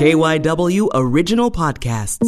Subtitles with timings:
[0.00, 2.26] KYW Original Podcasts.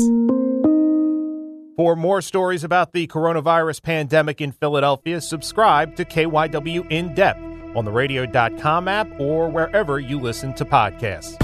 [1.74, 7.40] For more stories about the coronavirus pandemic in Philadelphia, subscribe to KYW In Depth
[7.74, 11.38] on the radio.com app or wherever you listen to podcasts.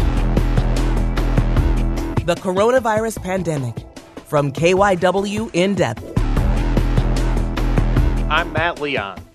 [2.27, 3.77] The coronavirus pandemic
[4.27, 6.13] from KYW In Depth.
[8.31, 9.28] I'm Matt Leon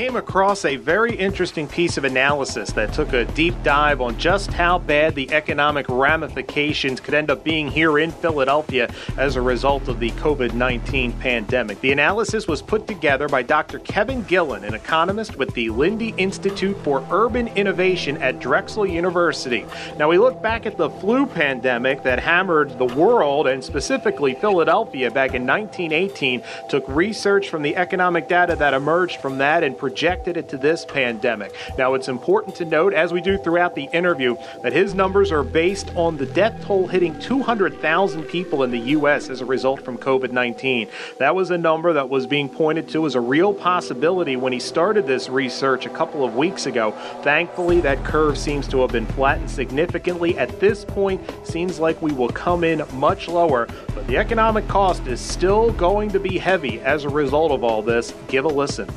[0.00, 4.50] came across a very interesting piece of analysis that took a deep dive on just
[4.50, 9.88] how bad the economic ramifications could end up being here in Philadelphia as a result
[9.88, 11.78] of the COVID 19 pandemic.
[11.82, 13.78] The analysis was put together by Dr.
[13.80, 19.66] Kevin Gillen, an economist with the Lindy Institute for Urban Innovation at Drexel University.
[19.98, 25.10] Now, we look back at the flu pandemic that hammered the world and specifically Philadelphia
[25.10, 30.36] back in 1918, took research from the economic data that emerged from that and projected
[30.36, 31.52] it to this pandemic.
[31.76, 35.42] Now, it's important to note, as we do throughout the interview, that his numbers are
[35.42, 39.28] based on the death toll hitting 200,000 people in the U.S.
[39.28, 40.88] as a result from COVID 19.
[41.18, 44.60] That was a number that was being pointed to as a real possibility when he
[44.60, 46.92] started this research a couple of weeks ago.
[47.22, 50.38] Thankfully, that curve seems to have been flattened significantly.
[50.38, 55.08] At this point, seems like we will come in much lower, but the economic cost
[55.08, 58.14] is still going to be heavy as a result of all this.
[58.28, 58.88] Give a listen.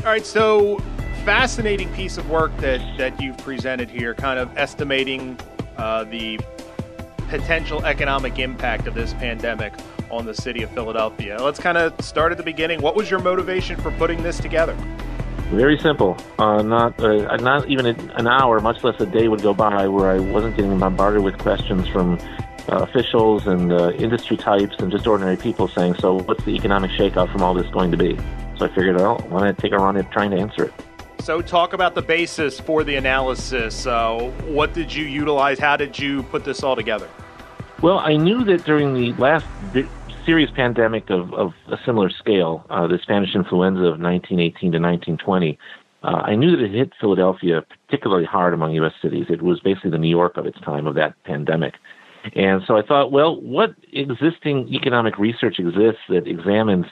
[0.00, 0.78] All right, so
[1.26, 5.38] fascinating piece of work that, that you've presented here, kind of estimating
[5.76, 6.40] uh, the
[7.28, 9.74] potential economic impact of this pandemic
[10.10, 11.36] on the city of Philadelphia.
[11.38, 12.80] Let's kind of start at the beginning.
[12.80, 14.74] What was your motivation for putting this together?
[15.50, 16.16] Very simple.
[16.38, 20.10] Uh, not uh, not even an hour, much less a day would go by where
[20.10, 22.18] I wasn't getting bombarded with questions from
[22.68, 26.90] uh, officials and uh, industry types and just ordinary people saying, "So, what's the economic
[26.92, 28.16] shakeout from all this going to be?"
[28.58, 30.74] So I figured, well, why not take a run at trying to answer it?
[31.20, 33.86] So, talk about the basis for the analysis.
[33.86, 35.58] Uh, what did you utilize?
[35.58, 37.08] How did you put this all together?
[37.82, 39.46] Well, I knew that during the last
[40.26, 45.58] serious pandemic of, of a similar scale, uh, the Spanish influenza of 1918 to 1920,
[46.02, 48.92] uh, I knew that it hit Philadelphia particularly hard among U.S.
[49.02, 49.26] cities.
[49.28, 51.74] It was basically the New York of its time of that pandemic.
[52.34, 56.86] And so I thought, well, what existing economic research exists that examines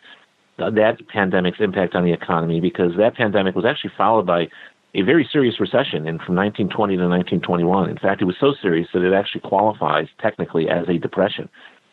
[0.59, 4.49] that pandemic's impact on the economy because that pandemic was actually followed by
[4.95, 7.91] a very serious recession in from 1920 to 1921.
[7.91, 11.49] In fact, it was so serious that it actually qualifies technically as a depression.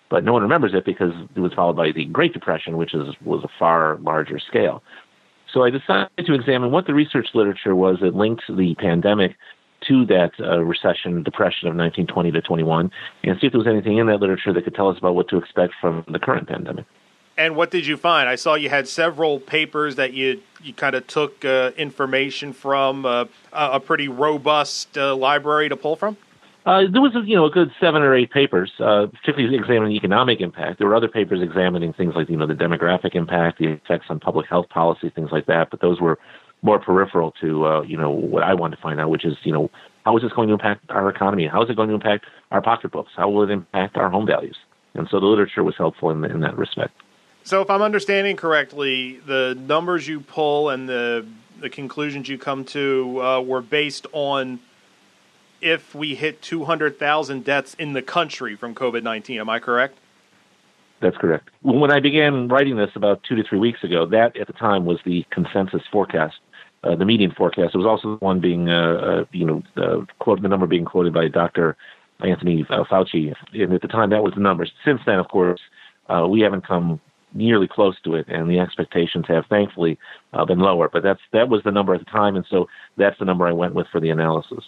[0.10, 3.14] But no one remembers it because it was followed by the Great Depression, which is,
[3.24, 4.82] was a far larger scale.
[5.52, 9.36] So I decided to examine what the research literature was that linked the pandemic
[9.88, 12.92] to that uh, recession, depression of 1920 to 21,
[13.24, 15.28] and see if there was anything in that literature that could tell us about what
[15.30, 16.86] to expect from the current pandemic.
[17.38, 18.30] And what did you find?
[18.30, 23.06] I saw you had several papers that you you kind of took uh, information from
[23.06, 26.18] uh, a pretty robust uh, library to pull from.
[26.66, 30.42] Uh, there was, you know, a good seven or eight papers, uh, particularly examining economic
[30.42, 30.80] impact.
[30.80, 34.20] There were other papers examining things like, you know, the demographic impact, the effects on
[34.20, 35.70] public health policy, things like that.
[35.70, 36.18] But those were
[36.66, 39.54] more peripheral to, uh, you know, what I wanted to find out, which is, you
[39.54, 39.70] know,
[40.04, 41.48] how is this going to impact our economy?
[41.48, 43.12] How is it going to impact our pocketbooks?
[43.16, 44.58] How will it impact our home values?
[44.96, 46.94] And so the literature was helpful in, in that respect.
[47.44, 51.28] So, if I'm understanding correctly, the numbers you pull and the
[51.60, 54.60] the conclusions you come to uh, were based on
[55.62, 59.40] if we hit 200,000 deaths in the country from COVID 19.
[59.40, 59.98] Am I correct?
[61.02, 61.50] That's correct.
[61.62, 64.86] When I began writing this about two to three weeks ago, that at the time
[64.86, 66.36] was the consensus forecast,
[66.86, 67.74] uh, the median forecast.
[67.74, 70.86] It was also the one being, uh, uh you know, uh, quote, the number being
[70.86, 71.76] quoted by Dr.
[72.22, 73.34] Anthony uh, Fauci.
[73.54, 74.72] And at the time, that was the numbers.
[74.86, 75.62] Since then, of course,
[76.30, 77.02] we haven't come
[77.34, 79.98] nearly close to it, and the expectations have thankfully
[80.48, 80.88] been lower.
[80.88, 83.52] But that's that was the number at the time, and so that's the number I
[83.52, 84.64] went with for the analysis.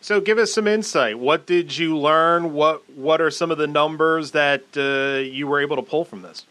[0.00, 1.18] So, give us some insight.
[1.18, 2.52] What did you learn?
[2.52, 6.46] What What are some of the numbers that you were able to pull from this?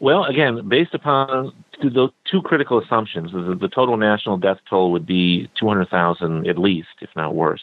[0.00, 5.06] Well, again, based upon the two critical assumptions, the, the total national death toll would
[5.06, 7.62] be 200,000 at least, if not worse,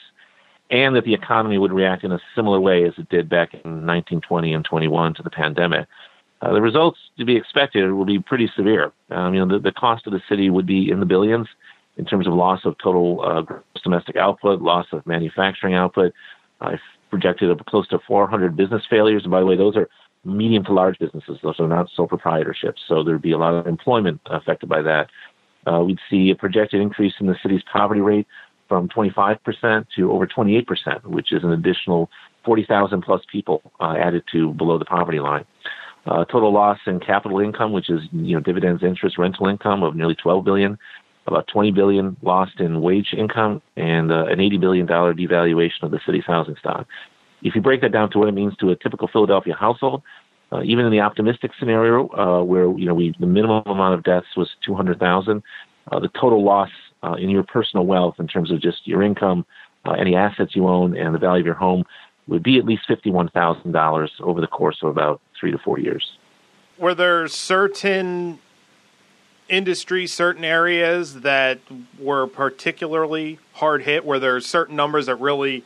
[0.69, 3.85] and that the economy would react in a similar way as it did back in
[3.85, 5.87] 1920 and 21 to the pandemic.
[6.41, 8.91] Uh, the results to be expected will be pretty severe.
[9.09, 11.47] Um, you know, the, the cost of the city would be in the billions
[11.97, 16.11] in terms of loss of total uh, gross domestic output, loss of manufacturing output.
[16.59, 19.23] I've projected close to 400 business failures.
[19.23, 19.89] And by the way, those are
[20.25, 21.37] medium to large businesses.
[21.41, 22.79] Those are not sole proprietorships.
[22.87, 25.09] So there'd be a lot of employment affected by that.
[25.65, 28.27] Uh, we'd see a projected increase in the city's poverty rate
[28.67, 32.09] from 25% to over 28%, which is an additional
[32.43, 35.45] 40,000 plus people uh, added to below the poverty line.
[36.05, 39.95] Uh, total loss in capital income, which is you know dividends, interest, rental income of
[39.95, 40.77] nearly 12 billion,
[41.25, 45.89] about 20 billion lost in wage income, and uh, an 80 billion dollar devaluation of
[45.89, 46.87] the city's housing stock.
[47.45, 50.01] If you break that down to what it means to a typical Philadelphia household,
[50.51, 54.03] uh, even in the optimistic scenario, uh, where you know we the minimum amount of
[54.03, 55.43] deaths was 200,000,
[55.91, 56.69] uh, the total loss
[57.03, 59.45] uh, in your personal wealth in terms of just your income,
[59.85, 61.83] uh, any assets you own, and the value of your home
[62.27, 66.17] would be at least $51,000 over the course of about three to four years.
[66.79, 68.39] Were there certain
[69.47, 71.59] industries, certain areas that
[71.99, 74.03] were particularly hard hit?
[74.03, 75.63] Were there certain numbers that really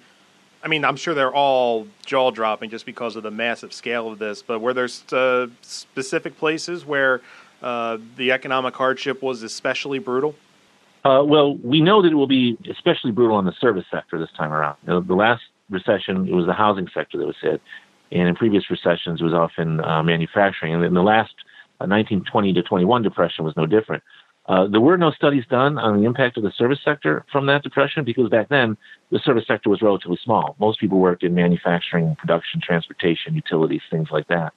[0.64, 4.20] I mean, I'm sure they're all jaw dropping just because of the massive scale of
[4.20, 7.22] this, but were there uh, specific places where
[7.62, 10.36] uh, the economic hardship was especially brutal?
[11.06, 14.32] Uh, well, we know that it will be especially brutal in the service sector this
[14.38, 14.76] time around.
[14.86, 17.62] Know, the last recession, it was the housing sector that was hit,
[18.12, 20.74] and in previous recessions, it was often uh, manufacturing.
[20.74, 21.34] And in the last
[21.78, 24.04] 1920 uh, to 21 depression was no different.
[24.50, 27.62] Uh, there were no studies done on the impact of the service sector from that
[27.62, 28.76] depression because back then
[29.12, 30.56] the service sector was relatively small.
[30.60, 34.54] Most people worked in manufacturing, production, transportation, utilities, things like that.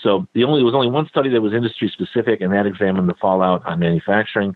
[0.00, 3.08] So the only there was only one study that was industry specific, and that examined
[3.08, 4.54] the fallout on manufacturing.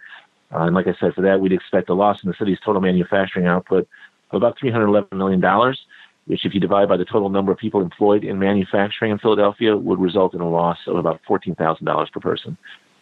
[0.54, 2.80] Uh, and like I said, for that we'd expect a loss in the city's total
[2.80, 3.88] manufacturing output
[4.30, 5.80] of about 311 million dollars,
[6.26, 9.76] which, if you divide by the total number of people employed in manufacturing in Philadelphia,
[9.76, 12.56] would result in a loss of about $14,000 per person.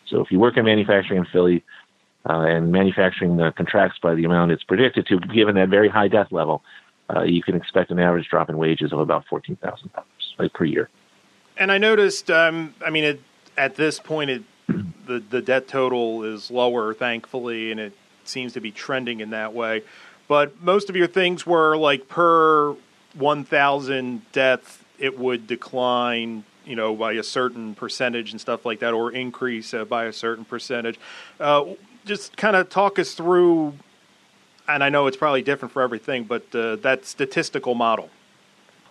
[0.08, 1.64] So if you work in manufacturing in Philly,
[2.28, 6.08] uh, and manufacturing uh, contracts by the amount it's predicted to, given that very high
[6.08, 6.62] death level,
[7.14, 10.64] uh, you can expect an average drop in wages of about fourteen thousand dollars per
[10.64, 10.88] year.
[11.56, 13.20] And I noticed, um, I mean, it,
[13.56, 14.42] at this point, it,
[15.06, 17.92] the the death total is lower, thankfully, and it
[18.24, 19.82] seems to be trending in that way.
[20.26, 22.74] But most of your things were like per
[23.14, 28.80] one thousand death, it would decline you know, by a certain percentage and stuff like
[28.80, 30.98] that, or increase uh, by a certain percentage.
[31.40, 31.64] Uh,
[32.04, 33.74] just kind of talk us through,
[34.68, 38.10] and I know it's probably different for everything, but uh, that statistical model.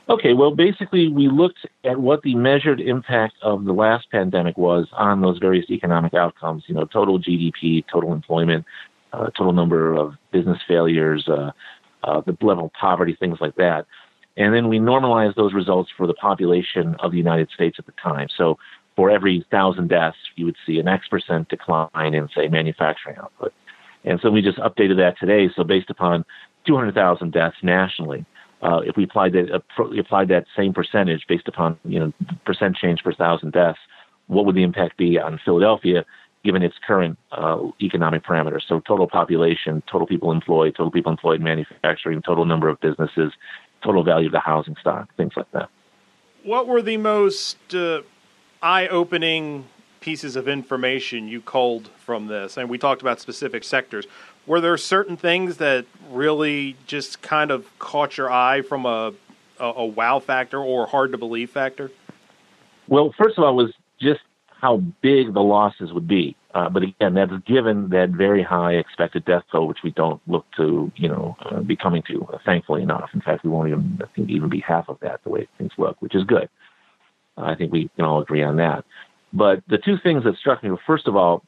[0.07, 4.87] Okay, well, basically, we looked at what the measured impact of the last pandemic was
[4.93, 6.63] on those various economic outcomes.
[6.67, 8.65] You know, total GDP, total employment,
[9.13, 11.51] uh, total number of business failures, uh,
[12.03, 13.87] uh, the level of poverty, things like that.
[14.37, 17.93] And then we normalize those results for the population of the United States at the
[17.93, 18.27] time.
[18.37, 18.57] So
[18.95, 23.53] for every thousand deaths, you would see an X percent decline in, say, manufacturing output.
[24.03, 25.49] And so we just updated that today.
[25.55, 26.25] So based upon
[26.67, 28.25] 200,000 deaths nationally,
[28.61, 32.13] uh, if we applied that uh, applied that same percentage based upon you know
[32.45, 33.77] percent change per thousand deaths,
[34.27, 36.05] what would the impact be on Philadelphia
[36.43, 38.61] given its current uh, economic parameters?
[38.67, 43.33] So total population, total people employed, total people employed in manufacturing, total number of businesses,
[43.85, 45.69] total value of the housing stock, things like that.
[46.43, 48.01] What were the most uh,
[48.61, 49.65] eye-opening
[50.01, 52.57] pieces of information you culled from this?
[52.57, 54.05] And we talked about specific sectors.
[54.47, 59.13] Were there certain things that really just kind of caught your eye from a,
[59.59, 61.91] a, a wow factor or hard to believe factor?
[62.87, 64.21] Well, first of all, was just
[64.61, 66.35] how big the losses would be.
[66.53, 70.45] Uh, but again, that's given that very high expected death toll, which we don't look
[70.55, 73.09] to, you know, uh, be coming to, uh, thankfully enough.
[73.13, 75.71] In fact, we won't even, I think, even be half of that the way things
[75.77, 76.47] look, which is good.
[77.37, 78.85] I think we can all agree on that.
[79.33, 81.43] But the two things that struck me were, first of all,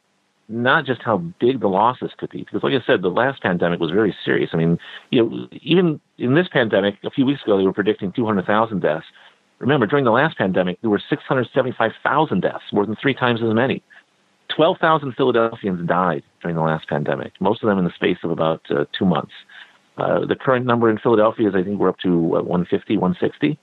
[0.49, 3.79] not just how big the losses could be, because like I said, the last pandemic
[3.79, 4.49] was very serious.
[4.53, 4.77] I mean,
[5.09, 9.05] you know, even in this pandemic, a few weeks ago, they were predicting 200,000 deaths.
[9.59, 13.81] Remember, during the last pandemic, there were 675,000 deaths, more than three times as many.
[14.55, 18.61] 12,000 Philadelphians died during the last pandemic, most of them in the space of about
[18.69, 19.33] uh, two months.
[19.97, 23.59] Uh, the current number in Philadelphia is, I think, we're up to what, 150, 160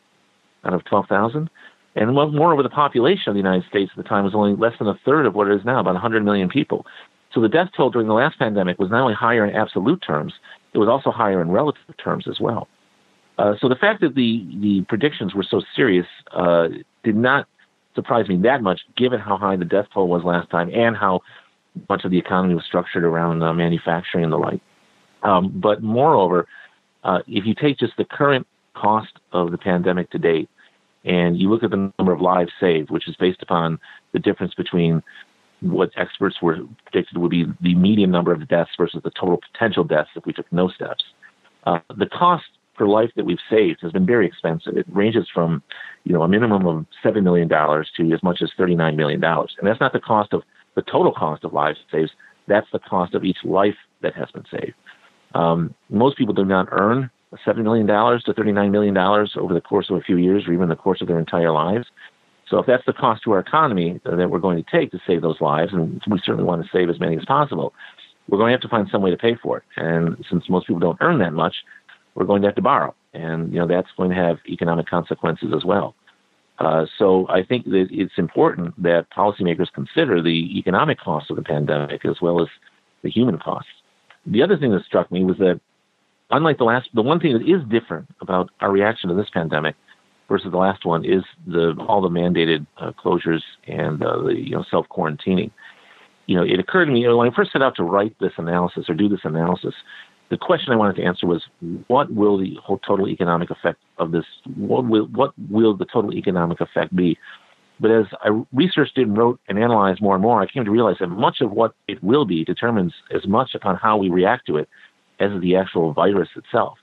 [0.65, 1.49] out of 12,000.
[1.97, 4.89] And moreover, the population of the United States at the time was only less than
[4.89, 6.87] a third of what it is now, about 100 million people.
[7.33, 10.35] So the death toll during the last pandemic was not only higher in absolute terms,
[10.73, 12.69] it was also higher in relative terms as well.
[13.39, 16.69] Uh, so the fact that the, the predictions were so serious uh,
[17.03, 17.49] did not
[17.95, 21.21] surprise me that much, given how high the death toll was last time and how
[21.89, 24.61] much of the economy was structured around uh, manufacturing and the like.
[25.23, 26.47] Um, but moreover,
[27.03, 30.49] uh, if you take just the current cost of the pandemic to date,
[31.05, 33.79] and you look at the number of lives saved, which is based upon
[34.13, 35.03] the difference between
[35.61, 39.85] what experts were predicted would be the median number of deaths versus the total potential
[39.85, 41.05] deaths if we took no steps.
[41.65, 42.45] Uh, the cost
[42.75, 44.77] per life that we've saved has been very expensive.
[44.77, 45.63] It ranges from,
[46.05, 49.55] you know, a minimum of seven million dollars to as much as thirty-nine million dollars,
[49.59, 50.43] and that's not the cost of
[50.75, 52.13] the total cost of lives saved.
[52.47, 54.75] That's the cost of each life that has been saved.
[55.35, 57.11] Um, most people do not earn
[57.45, 60.53] seven million dollars to thirty-nine million dollars over the course of a few years, or
[60.53, 61.87] even the course of their entire lives.
[62.49, 65.23] So, if that's the cost to our economy that we're going to take to save
[65.23, 67.73] those lives, and we certainly want to save as many as possible,
[68.29, 69.65] we're going to have to find some way to pay for it.
[69.77, 71.55] And since most people don't earn that much,
[72.15, 75.53] we're going to have to borrow, and you know that's going to have economic consequences
[75.55, 75.95] as well.
[76.59, 81.43] Uh, so I think that it's important that policymakers consider the economic costs of the
[81.43, 82.49] pandemic as well as
[83.03, 83.71] the human costs.
[84.27, 85.61] The other thing that struck me was that,
[86.31, 89.75] unlike the last, the one thing that is different about our reaction to this pandemic
[90.29, 94.55] versus the last one is the all the mandated uh, closures and uh, the you
[94.55, 95.51] know self quarantining.
[96.27, 98.17] You know, it occurred to me you know, when I first set out to write
[98.21, 99.75] this analysis or do this analysis,
[100.31, 101.43] the question I wanted to answer was,
[101.89, 104.25] what will the whole total economic effect of this?
[104.57, 107.19] What will what will the total economic effect be?
[107.81, 110.97] But as I researched and wrote and analyzed more and more, I came to realize
[111.01, 114.57] that much of what it will be determines as much upon how we react to
[114.57, 114.69] it
[115.21, 116.79] as the actual virus itself.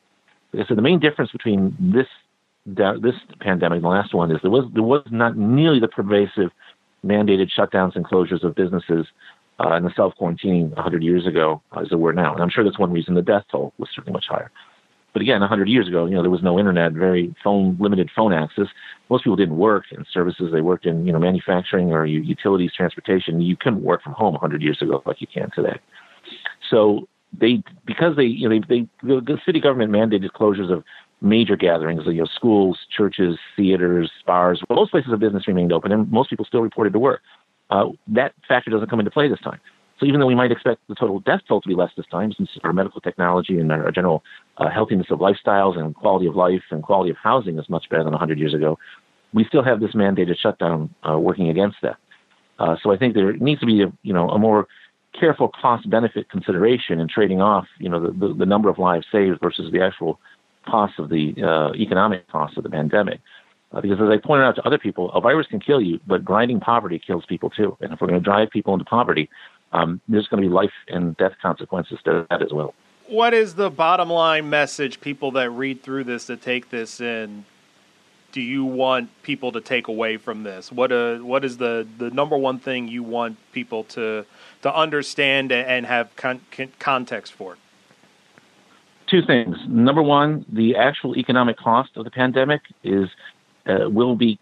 [0.68, 2.08] So the main difference between this
[2.66, 6.52] this pandemic and the last one is there was there was not nearly the pervasive
[7.04, 9.08] mandated shutdowns and closures of businesses
[9.63, 12.34] uh, and the self quarantining 100 years ago as there were now.
[12.34, 14.51] And I'm sure that's one reason the death toll was certainly much higher.
[15.13, 18.32] But again, 100 years ago, you know, there was no internet, very phone limited phone
[18.32, 18.68] access.
[19.10, 23.41] Most people didn't work in services; they worked in you know manufacturing or utilities, transportation.
[23.41, 25.80] You couldn't work from home 100 years ago like you can today.
[26.70, 30.84] So they because they you know they, they the city government mandated closures of
[31.22, 34.62] major gatherings, you know, schools, churches, theaters, bars.
[34.70, 37.22] Most places of business remained open, and most people still reported to work.
[37.72, 39.60] Uh, that factor doesn't come into play this time.
[40.00, 42.34] So even though we might expect the total death toll to be less this time,
[42.36, 44.24] since our medical technology and our general
[44.58, 48.04] uh, healthiness of lifestyles and quality of life and quality of housing is much better
[48.04, 48.78] than 100 years ago,
[49.34, 51.98] we still have this mandated shutdown uh, working against that.
[52.60, 54.68] Uh, so I think there needs to be a, you know a more
[55.18, 59.06] careful cost benefit consideration in trading off you know the, the, the, number of lives
[59.12, 60.20] saved versus the actual
[60.66, 63.20] cost of the uh, economic cost of the pandemic.
[63.74, 66.25] Uh, because as I pointed out to other people, a virus can kill you, but
[66.25, 67.78] grinding poverty kills people too.
[67.80, 69.30] And if we're going to drive people into poverty,
[69.72, 72.74] um, there's going to be life and death consequences to that as well.
[73.08, 77.46] What is the bottom line message people that read through this that take this in?
[78.32, 80.72] Do you want people to take away from this?
[80.72, 84.25] What uh, what is the, the number one thing you want people to
[84.62, 86.40] to understand and have con-
[86.80, 87.58] context for?
[89.08, 89.58] Two things.
[89.68, 93.10] Number one, the actual economic cost of the pandemic is
[93.68, 94.39] uh, will be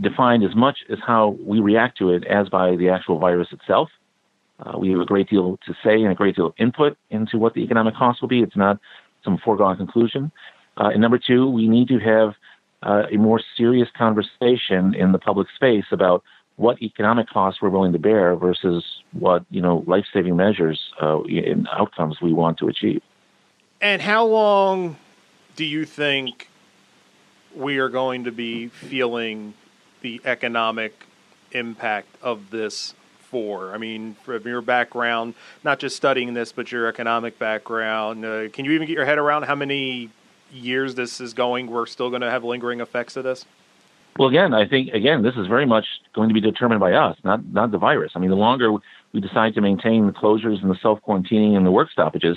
[0.00, 3.88] defined as much as how we react to it as by the actual virus itself.
[4.60, 7.38] Uh, we have a great deal to say and a great deal of input into
[7.38, 8.40] what the economic cost will be.
[8.40, 8.78] It's not
[9.24, 10.32] some foregone conclusion.
[10.76, 12.34] Uh, and number two, we need to have
[12.82, 16.22] uh, a more serious conversation in the public space about
[16.56, 21.68] what economic costs we're willing to bear versus what you know life-saving measures uh, and
[21.72, 23.00] outcomes we want to achieve.
[23.80, 24.96] And how long
[25.54, 26.48] do you think
[27.54, 29.54] we are going to be feeling
[30.00, 31.04] the economic
[31.52, 32.94] impact of this
[33.30, 33.74] for?
[33.74, 38.64] I mean, from your background, not just studying this, but your economic background, uh, can
[38.64, 40.10] you even get your head around how many
[40.52, 41.68] years this is going?
[41.68, 43.44] We're still going to have lingering effects of this.
[44.18, 47.16] Well, again, I think again this is very much going to be determined by us,
[47.22, 48.12] not not the virus.
[48.16, 48.72] I mean, the longer
[49.12, 52.36] we decide to maintain the closures and the self quarantining and the work stoppages,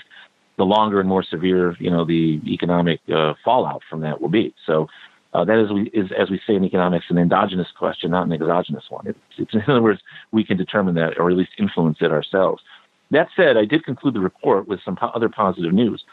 [0.61, 4.53] the longer and more severe, you know, the economic uh, fallout from that will be.
[4.67, 4.87] So
[5.33, 8.83] uh, that is, is, as we say in economics, an endogenous question, not an exogenous
[8.89, 9.07] one.
[9.07, 10.01] It's, it's, in other words,
[10.31, 12.61] we can determine that or at least influence it ourselves.
[13.09, 16.03] That said, I did conclude the report with some po- other positive news.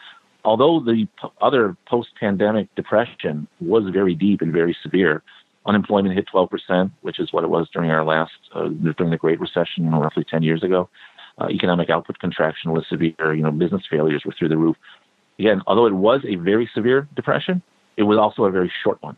[0.43, 1.07] Although the
[1.41, 5.21] other post pandemic depression was very deep and very severe,
[5.67, 9.39] unemployment hit 12%, which is what it was during our last, uh, during the Great
[9.39, 10.89] Recession roughly 10 years ago.
[11.39, 13.33] Uh, economic output contraction was severe.
[13.33, 14.75] You know, business failures were through the roof.
[15.39, 17.61] Again, although it was a very severe depression,
[17.95, 19.15] it was also a very short one.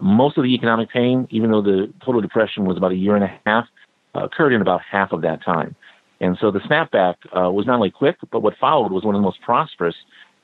[0.00, 3.24] Most of the economic pain, even though the total depression was about a year and
[3.24, 3.66] a half,
[4.14, 5.74] uh, occurred in about half of that time.
[6.20, 9.20] And so the snapback uh, was not only quick, but what followed was one of
[9.20, 9.94] the most prosperous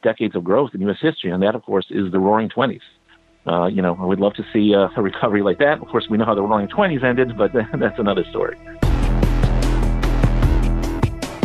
[0.03, 0.99] decades of growth in U.S.
[1.01, 1.31] history.
[1.31, 2.83] And that, of course, is the Roaring Twenties.
[3.47, 5.81] Uh, you know, we'd love to see uh, a recovery like that.
[5.81, 8.57] Of course, we know how the Roaring Twenties ended, but that's another story.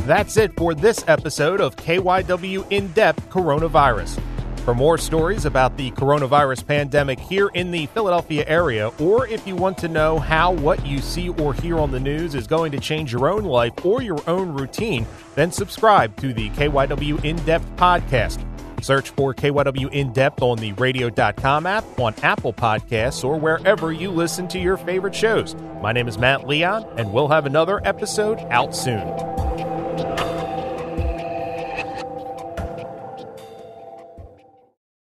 [0.08, 4.18] That's it for this episode of KYW In Depth Coronavirus.
[4.60, 9.58] For more stories about the coronavirus pandemic here in the Philadelphia area, or if you
[9.58, 12.80] want to know how what you see or hear on the news is going to
[12.80, 17.70] change your own life or your own routine, then subscribe to the KYW In Depth
[17.76, 18.46] podcast.
[18.82, 24.12] Search for KYW In Depth on the radio.com app, on Apple Podcasts, or wherever you
[24.12, 25.54] listen to your favorite shows.
[25.82, 29.67] My name is Matt Leon, and we'll have another episode out soon.
[29.98, 30.37] Thank you.